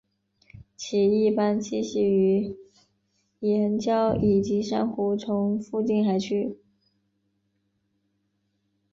[0.75, 2.57] 其一般栖息于
[3.41, 6.57] 岩礁以及珊瑚丛附近海区。